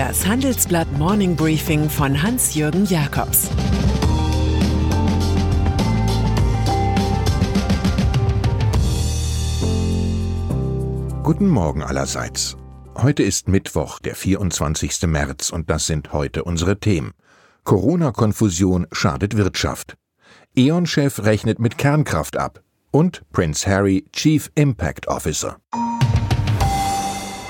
[0.00, 3.50] Das Handelsblatt Morning Briefing von Hans-Jürgen Jakobs
[11.22, 12.56] Guten Morgen allerseits.
[12.96, 15.02] Heute ist Mittwoch, der 24.
[15.02, 17.12] März, und das sind heute unsere Themen.
[17.64, 19.98] Corona-Konfusion schadet Wirtschaft.
[20.56, 22.62] E.ON-Chef rechnet mit Kernkraft ab.
[22.90, 25.58] Und Prince Harry Chief Impact Officer.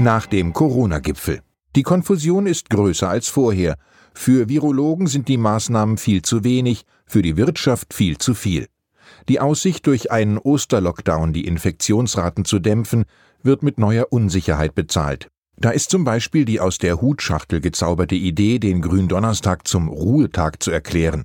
[0.00, 1.40] Nach dem Corona-Gipfel.
[1.74, 3.74] Die Konfusion ist größer als vorher.
[4.14, 8.68] Für Virologen sind die Maßnahmen viel zu wenig, für die Wirtschaft viel zu viel.
[9.28, 13.06] Die Aussicht, durch einen Osterlockdown die Infektionsraten zu dämpfen,
[13.42, 15.30] wird mit neuer Unsicherheit bezahlt.
[15.56, 20.70] Da ist zum Beispiel die aus der Hutschachtel gezauberte Idee, den Gründonnerstag zum Ruhetag zu
[20.70, 21.24] erklären.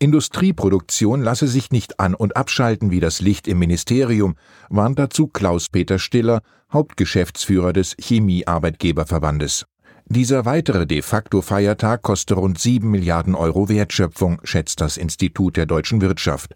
[0.00, 4.36] Industrieproduktion lasse sich nicht an und abschalten wie das Licht im Ministerium,
[4.68, 9.66] warnt dazu Klaus-Peter Stiller, Hauptgeschäftsführer des Chemiearbeitgeberverbandes.
[10.06, 15.66] Dieser weitere de facto Feiertag koste rund sieben Milliarden Euro Wertschöpfung, schätzt das Institut der
[15.66, 16.54] deutschen Wirtschaft.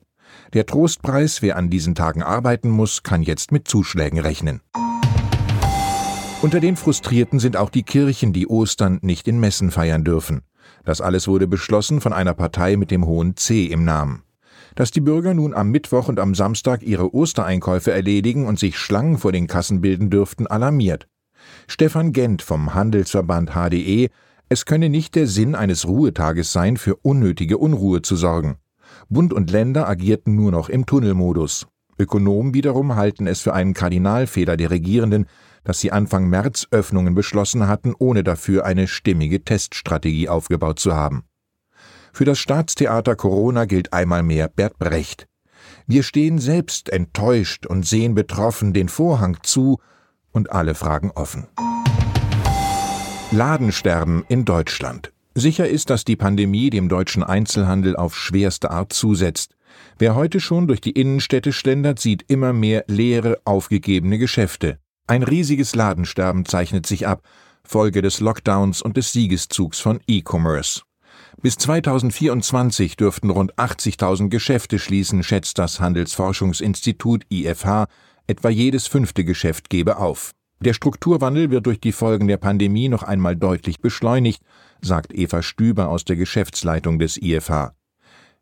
[0.53, 4.61] Der Trostpreis, wer an diesen Tagen arbeiten muss, kann jetzt mit Zuschlägen rechnen.
[6.43, 10.43] Unter den Frustrierten sind auch die Kirchen, die Ostern nicht in Messen feiern dürfen.
[10.85, 14.23] Das alles wurde beschlossen von einer Partei mit dem hohen C im Namen.
[14.75, 19.19] Dass die Bürger nun am Mittwoch und am Samstag ihre Ostereinkäufe erledigen und sich Schlangen
[19.19, 21.09] vor den Kassen bilden dürften, alarmiert.
[21.67, 24.09] Stefan Gent vom Handelsverband HDE,
[24.49, 28.57] es könne nicht der Sinn eines Ruhetages sein, für unnötige Unruhe zu sorgen.
[29.09, 31.67] Bund und Länder agierten nur noch im Tunnelmodus.
[32.03, 35.27] Ökonomen wiederum halten es für einen Kardinalfehler der Regierenden,
[35.63, 41.23] dass sie Anfang März Öffnungen beschlossen hatten, ohne dafür eine stimmige Teststrategie aufgebaut zu haben.
[42.13, 45.29] Für das Staatstheater Corona gilt einmal mehr Bert Brecht.
[45.87, 49.79] Wir stehen selbst enttäuscht und sehen betroffen den Vorhang zu,
[50.33, 51.47] und alle Fragen offen.
[53.31, 55.13] Ladensterben in Deutschland.
[55.35, 59.55] Sicher ist, dass die Pandemie dem deutschen Einzelhandel auf schwerste Art zusetzt.
[59.99, 64.79] Wer heute schon durch die Innenstädte schlendert, sieht immer mehr leere, aufgegebene Geschäfte.
[65.07, 67.23] Ein riesiges Ladensterben zeichnet sich ab,
[67.65, 70.83] Folge des Lockdowns und des Siegeszugs von E-Commerce.
[71.41, 77.87] Bis 2024 dürften rund 80.000 Geschäfte schließen, schätzt das Handelsforschungsinstitut IFH,
[78.27, 80.33] etwa jedes fünfte Geschäft gebe auf.
[80.61, 84.43] Der Strukturwandel wird durch die Folgen der Pandemie noch einmal deutlich beschleunigt,
[84.81, 87.75] sagt Eva Stüber aus der Geschäftsleitung des IFH.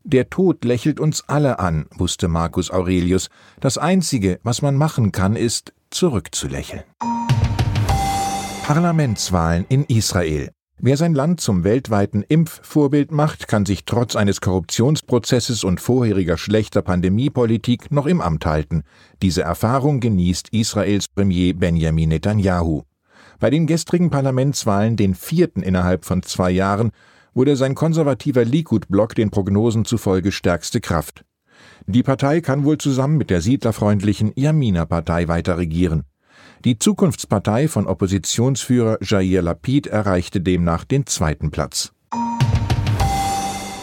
[0.05, 3.29] Der Tod lächelt uns alle an, wusste Marcus Aurelius.
[3.61, 6.85] Das Einzige, was man machen kann, ist, zurückzulächeln.
[8.63, 10.53] Parlamentswahlen in Israel.
[10.79, 16.81] Wer sein Land zum weltweiten Impfvorbild macht, kann sich trotz eines Korruptionsprozesses und vorheriger schlechter
[16.81, 18.85] Pandemiepolitik noch im Amt halten.
[19.21, 22.85] Diese Erfahrung genießt Israels Premier Benjamin Netanyahu.
[23.39, 26.93] Bei den gestrigen Parlamentswahlen, den vierten innerhalb von zwei Jahren,
[27.35, 31.25] wurde sein konservativer Likud-Block den Prognosen zufolge stärkste Kraft.
[31.87, 36.05] Die Partei kann wohl zusammen mit der siedlerfreundlichen Yamina-Partei weiter regieren.
[36.65, 41.93] Die Zukunftspartei von Oppositionsführer Jair Lapid erreichte demnach den zweiten Platz.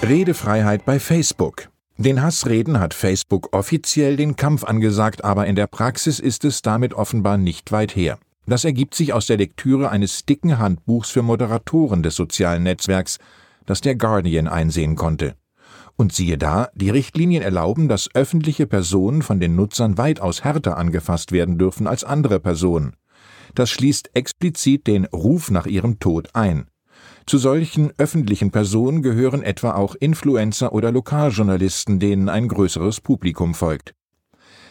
[0.04, 1.70] Redefreiheit bei Facebook.
[1.98, 6.94] Den Hassreden hat Facebook offiziell den Kampf angesagt, aber in der Praxis ist es damit
[6.94, 8.20] offenbar nicht weit her.
[8.50, 13.18] Das ergibt sich aus der Lektüre eines dicken Handbuchs für Moderatoren des sozialen Netzwerks,
[13.66, 15.36] das der Guardian einsehen konnte.
[15.98, 21.34] Und siehe da, die Richtlinien erlauben, dass öffentliche Personen von den Nutzern weitaus härter angefasst
[21.34, 22.96] werden dürfen als andere Personen.
[23.54, 26.68] Das schließt explizit den Ruf nach ihrem Tod ein.
[27.26, 33.97] Zu solchen öffentlichen Personen gehören etwa auch Influencer oder Lokaljournalisten, denen ein größeres Publikum folgt.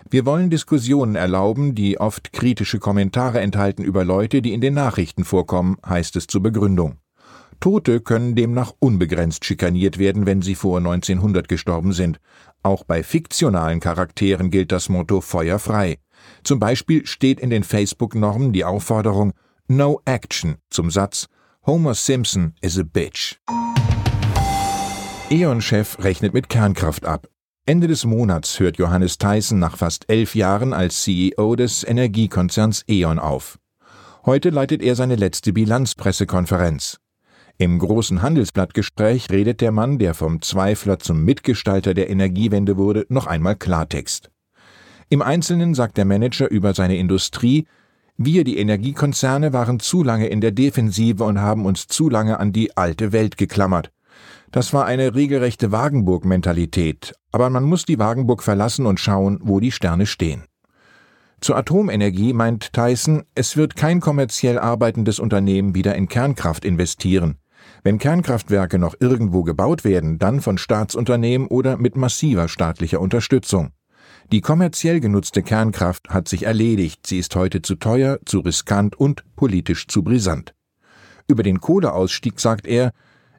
[0.08, 5.25] Wir wollen Diskussionen erlauben, die oft kritische Kommentare enthalten über Leute, die in den Nachrichten
[5.25, 6.99] vorkommen, heißt es zur Begründung.
[7.58, 12.20] Tote können demnach unbegrenzt schikaniert werden, wenn sie vor 1900 gestorben sind.
[12.62, 15.99] Auch bei fiktionalen Charakteren gilt das Motto Feuer frei.
[16.44, 19.32] Zum Beispiel steht in den Facebook-Normen die Aufforderung
[19.69, 21.26] No Action zum Satz
[21.67, 23.41] Homer Simpson is a bitch.
[25.31, 27.26] E.ON-Chef rechnet mit Kernkraft ab.
[27.69, 33.19] Ende des Monats hört Johannes Theissen nach fast elf Jahren als CEO des Energiekonzerns E.ON
[33.19, 33.59] auf.
[34.25, 37.01] Heute leitet er seine letzte Bilanzpressekonferenz.
[37.59, 43.27] Im großen Handelsblattgespräch redet der Mann, der vom Zweifler zum Mitgestalter der Energiewende wurde, noch
[43.27, 44.31] einmal Klartext.
[45.09, 47.67] Im Einzelnen sagt der Manager über seine Industrie,
[48.17, 52.53] wir, die Energiekonzerne, waren zu lange in der Defensive und haben uns zu lange an
[52.53, 53.91] die alte Welt geklammert.
[54.53, 59.71] Das war eine regelrechte Wagenburg-Mentalität, aber man muss die Wagenburg verlassen und schauen, wo die
[59.71, 60.44] Sterne stehen.
[61.43, 67.37] Zur Atomenergie meint Tyson, es wird kein kommerziell arbeitendes Unternehmen wieder in Kernkraft investieren.
[67.83, 73.73] Wenn Kernkraftwerke noch irgendwo gebaut werden, dann von Staatsunternehmen oder mit massiver staatlicher Unterstützung.
[74.33, 79.25] Die kommerziell genutzte Kernkraft hat sich erledigt, sie ist heute zu teuer, zu riskant und
[79.37, 80.55] politisch zu brisant.
[81.29, 82.93] Über den Kohleausstieg sagt er,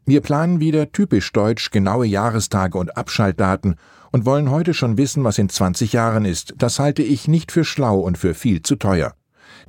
[0.07, 3.75] wir planen wieder typisch deutsch genaue Jahrestage und Abschaltdaten
[4.13, 6.54] und wollen heute schon wissen, was in 20 Jahren ist.
[6.57, 9.15] Das halte ich nicht für schlau und für viel zu teuer.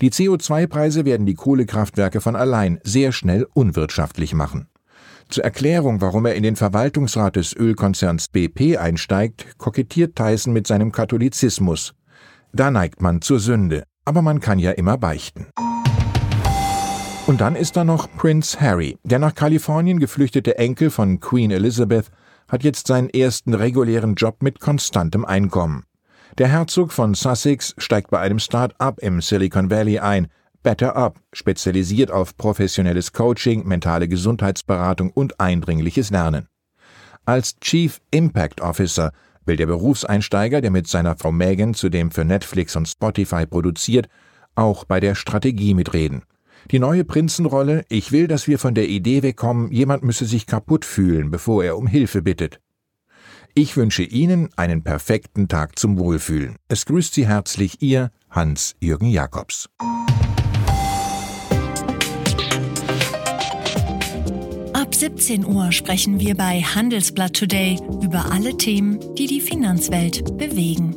[0.01, 4.69] Die CO2-Preise werden die Kohlekraftwerke von allein sehr schnell unwirtschaftlich machen.
[5.29, 10.93] Zur Erklärung, warum er in den Verwaltungsrat des Ölkonzerns BP einsteigt, kokettiert Tyson mit seinem
[10.93, 11.95] Katholizismus.
[12.53, 15.49] Da neigt man zur Sünde, aber man kann ja immer beichten.
[17.29, 22.07] Und dann ist da noch Prince Harry, der nach Kalifornien geflüchtete Enkel von Queen Elizabeth,
[22.49, 25.85] hat jetzt seinen ersten regulären Job mit konstantem Einkommen.
[26.39, 30.29] Der Herzog von Sussex steigt bei einem Start-up im Silicon Valley ein,
[30.63, 36.49] Better Up, spezialisiert auf professionelles Coaching, mentale Gesundheitsberatung und eindringliches Lernen.
[37.27, 39.13] Als Chief Impact Officer
[39.45, 44.09] will der Berufseinsteiger, der mit seiner Frau Megan zudem für Netflix und Spotify produziert,
[44.55, 46.23] auch bei der Strategie mitreden.
[46.71, 50.85] Die neue Prinzenrolle, ich will, dass wir von der Idee wegkommen, jemand müsse sich kaputt
[50.85, 52.61] fühlen, bevor er um Hilfe bittet.
[53.55, 56.57] Ich wünsche Ihnen einen perfekten Tag zum Wohlfühlen.
[56.69, 59.69] Es grüßt Sie herzlich Ihr Hans-Jürgen Jakobs.
[64.75, 70.97] Ab 17 Uhr sprechen wir bei Handelsblatt Today über alle Themen, die die Finanzwelt bewegen.